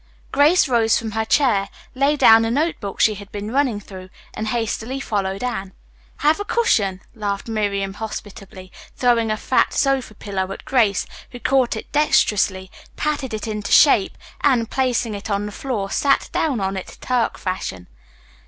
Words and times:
Grace 0.31 0.67
rose 0.67 0.97
from 0.97 1.11
her 1.11 1.25
chair, 1.25 1.69
lay 1.93 2.15
down 2.17 2.41
the 2.41 2.49
notebook 2.49 2.99
she 2.99 3.13
had 3.13 3.31
been 3.31 3.51
running 3.51 3.79
through, 3.79 4.09
and 4.33 4.47
hastily 4.47 4.99
followed 4.99 5.43
Anne. 5.43 5.73
"Have 6.25 6.39
a 6.39 6.43
cushion," 6.43 7.01
laughed 7.13 7.47
Miriam 7.47 7.93
hospitably, 7.93 8.71
throwing 8.95 9.29
a 9.29 9.37
fat 9.37 9.73
sofa 9.73 10.15
pillow 10.15 10.51
at 10.51 10.65
Grace, 10.65 11.05
who 11.31 11.39
caught 11.39 11.75
it 11.75 11.91
dextrously, 11.91 12.71
patted 12.95 13.31
it 13.31 13.45
into 13.47 13.71
shape 13.71 14.17
and, 14.43 14.71
placing 14.71 15.13
it 15.13 15.29
on 15.29 15.45
the 15.45 15.51
floor, 15.51 15.91
sat 15.91 16.29
down 16.31 16.59
on 16.59 16.75
it 16.77 16.97
Turk 16.99 17.37
fashion. 17.37 17.87